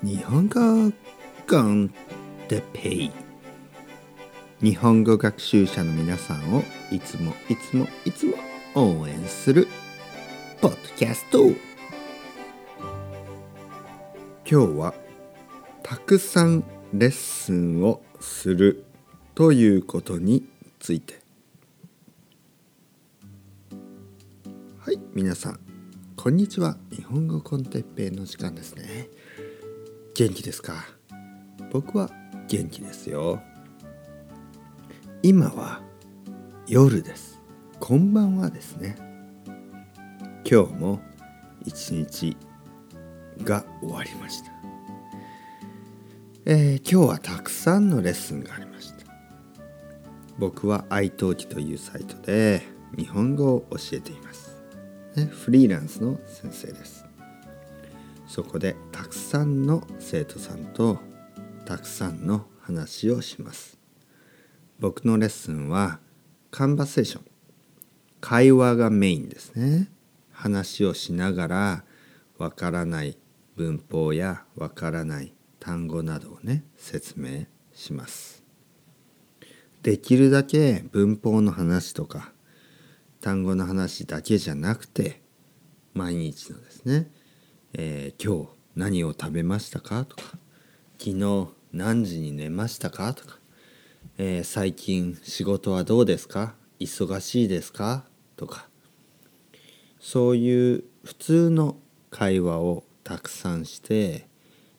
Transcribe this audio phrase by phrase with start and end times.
[0.00, 0.92] 日本語
[1.50, 1.92] コン
[2.46, 3.10] テペイ。
[4.62, 8.34] 日本語学習者の皆さんをいつもいつもいつも
[8.76, 9.66] 応援する
[10.60, 11.46] ポッドキャスト。
[14.48, 14.94] 今日は
[15.82, 16.62] たくさん
[16.92, 18.84] レッスンをする
[19.34, 21.18] ということについて。
[24.78, 25.58] はい皆さん
[26.14, 26.76] こんにちは。
[26.92, 29.08] 日本語コンテッペイの時間ですね。
[30.18, 30.84] 元気ですか？
[31.70, 32.10] 僕は
[32.48, 33.40] 元気ですよ。
[35.22, 35.80] 今は
[36.66, 37.38] 夜です。
[37.78, 38.96] こんばんはですね。
[40.44, 41.00] 今日も
[41.64, 42.36] 一日
[43.44, 44.50] が終わりました。
[46.46, 49.06] えー、今日はたくさんのレッスンがありました。
[50.36, 52.62] 僕は iTalk というサイトで
[52.96, 54.50] 日本語を教えています、
[55.30, 57.04] フリーランスの先生です。
[58.26, 58.74] そこで
[59.08, 60.98] くさんの生徒さんと
[61.64, 63.78] たくさんの話をします。
[64.78, 65.98] 僕のレッスンは
[66.50, 67.24] カンバセーション
[68.20, 69.90] 会話がメインですね。
[70.30, 71.84] 話をしながら
[72.36, 73.16] わからない
[73.56, 78.44] 文法やわからない単語などをね説明します。
[79.82, 82.32] できるだけ文法の話とか
[83.22, 85.22] 単語の話だけじゃなくて
[85.94, 87.10] 毎日のですね、
[87.72, 90.04] えー、今日何を食べましたか？
[90.04, 90.22] とか
[91.00, 93.12] 昨日何時に寝ましたか？
[93.12, 93.40] とか、
[94.18, 96.54] えー、最近仕事はどうですか？
[96.78, 98.04] 忙しいですか？
[98.36, 98.68] とか
[99.98, 101.76] そういう普通の
[102.10, 104.28] 会話をたくさんして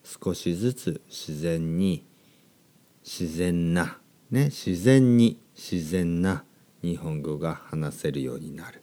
[0.06, 2.06] 少しずつ自然に
[3.04, 3.98] 自然な
[4.32, 6.46] ね自然に自然な
[6.82, 8.82] 日本語が話せるようになる。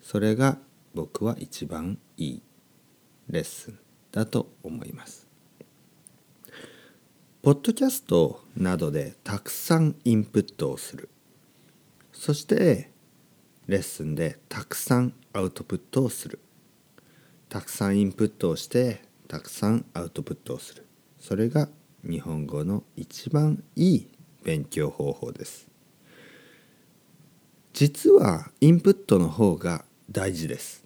[0.00, 0.58] それが
[0.94, 2.42] 僕は一番いい
[3.28, 3.78] レッスン。
[4.12, 5.26] だと思います。
[7.42, 11.08] ポッドキャストなどでたくさんインプットをする。
[12.12, 12.92] そして
[13.66, 16.38] レッスンでたくさんアウトプットをする。
[17.48, 20.86] たくさんインプットをしてたくさんアウトプットをする。
[21.18, 21.68] それが
[22.04, 24.08] 日本語の一番いい
[24.44, 25.66] 勉強方法です。
[27.72, 30.84] 実はインプットの方が大事です。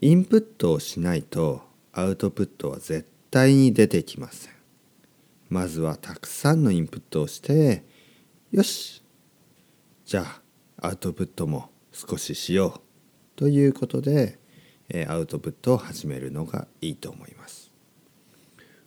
[0.00, 4.52] インプットをしないとアウトプットは絶対に出てきません。
[5.50, 7.84] まずはたくさんのインプットをして
[8.50, 9.02] よし。
[10.06, 10.24] じゃ
[10.78, 12.80] あアウトプットも少ししよう
[13.36, 14.38] ということで
[15.08, 17.70] アウトプットを始めるのがいいと思います。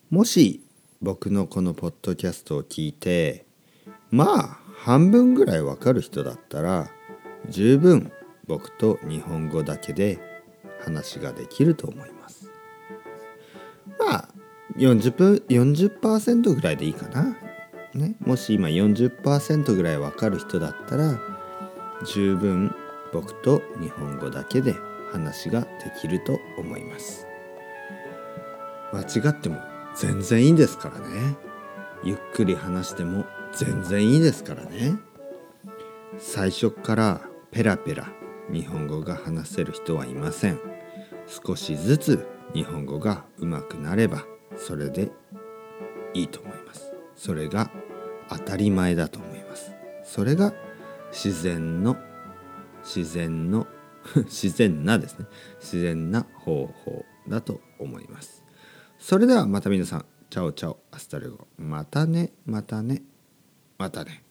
[0.09, 0.61] もし
[1.01, 3.45] 僕のこのポッドキャストを聞いて
[4.09, 6.89] まあ半分ぐらいわかる人だったら
[7.49, 8.11] 十分
[8.47, 10.19] 僕と日本語だけで
[10.83, 12.44] 話ができると思います。
[14.77, 17.35] 40分40%ぐらいでいいかな、
[17.93, 21.19] ね、もし今40%ぐらいわかる人だったら
[22.05, 22.73] 十分
[23.13, 24.75] 僕と日本語だけで
[25.11, 25.67] 話がで
[26.01, 27.25] きると思います。
[28.91, 29.57] 間違っても
[29.95, 31.35] 全然いいですからね。
[32.03, 34.97] ゆっくり話しても全然いいですからね。
[36.17, 37.21] 最初から
[37.51, 38.11] ペラペラ
[38.51, 40.59] 日本語が話せる人はいません。
[41.27, 44.25] 少しずつ日本語が上手くなれば
[44.57, 45.11] それで
[46.13, 46.93] いいと思います。
[47.15, 47.71] それが
[48.29, 49.71] 当たり前だと思います。
[50.03, 50.53] それが
[51.11, 51.97] 自然の
[52.83, 53.67] 自然の
[54.25, 55.25] 自然なですね。
[55.59, 58.43] 自然な方法だと思います。
[58.99, 60.05] それではまた皆さん。
[60.29, 61.47] Chao chao。Hasta luego。
[61.57, 62.33] またね。
[62.45, 63.03] またね。
[63.77, 64.23] またね。